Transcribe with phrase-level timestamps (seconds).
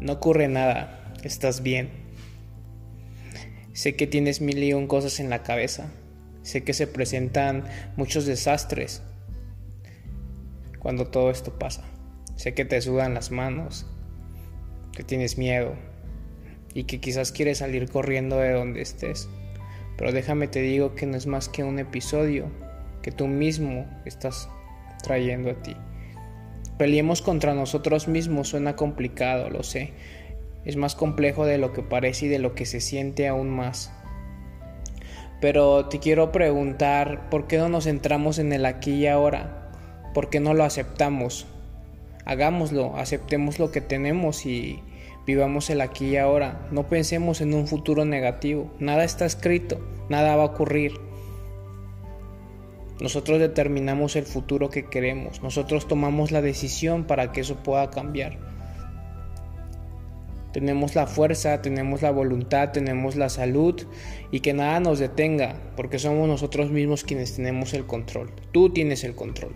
[0.00, 1.90] No ocurre nada, estás bien.
[3.74, 5.90] Sé que tienes mil y un cosas en la cabeza.
[6.42, 7.64] Sé que se presentan
[7.96, 9.02] muchos desastres
[10.78, 11.84] cuando todo esto pasa.
[12.34, 13.86] Sé que te sudan las manos,
[14.92, 15.74] que tienes miedo
[16.72, 19.28] y que quizás quieres salir corriendo de donde estés.
[19.98, 22.50] Pero déjame te digo que no es más que un episodio
[23.02, 24.48] que tú mismo estás
[25.02, 25.76] trayendo a ti.
[26.80, 29.92] Peleemos contra nosotros mismos suena complicado, lo sé.
[30.64, 33.92] Es más complejo de lo que parece y de lo que se siente aún más.
[35.42, 39.70] Pero te quiero preguntar, ¿por qué no nos centramos en el aquí y ahora?
[40.14, 41.46] ¿Por qué no lo aceptamos?
[42.24, 44.80] Hagámoslo, aceptemos lo que tenemos y
[45.26, 46.66] vivamos el aquí y ahora.
[46.70, 48.72] No pensemos en un futuro negativo.
[48.78, 51.09] Nada está escrito, nada va a ocurrir.
[53.00, 58.38] Nosotros determinamos el futuro que queremos, nosotros tomamos la decisión para que eso pueda cambiar.
[60.52, 63.86] Tenemos la fuerza, tenemos la voluntad, tenemos la salud
[64.32, 68.32] y que nada nos detenga, porque somos nosotros mismos quienes tenemos el control.
[68.52, 69.54] Tú tienes el control.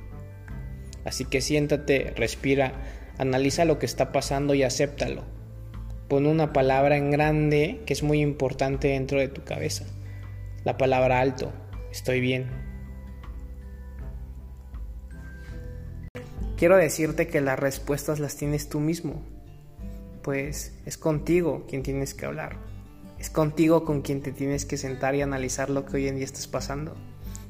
[1.04, 2.74] Así que siéntate, respira,
[3.18, 5.24] analiza lo que está pasando y acéptalo.
[6.08, 9.84] Pon una palabra en grande que es muy importante dentro de tu cabeza.
[10.62, 11.52] La palabra alto,
[11.90, 12.73] estoy bien.
[16.56, 19.24] Quiero decirte que las respuestas las tienes tú mismo,
[20.22, 22.58] pues es contigo quien tienes que hablar,
[23.18, 26.24] es contigo con quien te tienes que sentar y analizar lo que hoy en día
[26.24, 26.94] estás pasando.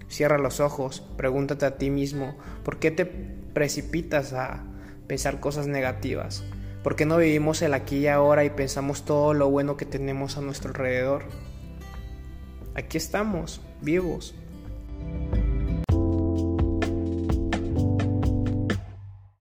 [0.09, 4.65] Cierra los ojos, pregúntate a ti mismo, ¿por qué te precipitas a
[5.07, 6.43] pensar cosas negativas?
[6.83, 10.39] ¿Por qué no vivimos el aquí y ahora y pensamos todo lo bueno que tenemos
[10.39, 11.25] a nuestro alrededor?
[12.75, 14.35] Aquí estamos, vivos,